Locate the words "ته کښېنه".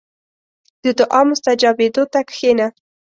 2.13-2.67